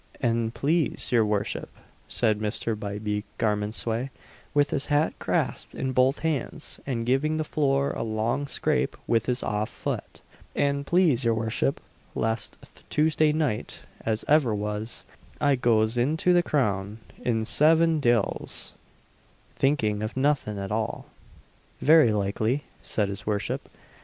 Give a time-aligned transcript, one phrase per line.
[0.19, 1.69] "An please your worship,"
[2.07, 2.75] said Mr.
[2.75, 4.09] Bybie Garmondsway,
[4.51, 9.27] with his hat grasped in both hands, and giving the floor a long scrape with
[9.27, 10.21] his off foot
[10.55, 11.79] "an please your worship,
[12.15, 12.57] last
[12.89, 15.05] Tuesday night, as ever was,
[15.39, 18.71] I goz into the Crown, in Seven Diles,
[19.55, 21.05] thinking of nothin at all."
[21.79, 23.69] "Very likely," said his worship.